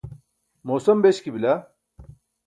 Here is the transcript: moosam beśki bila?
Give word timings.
moosam 0.69 1.03
beśki 1.05 1.33
bila? 1.35 1.53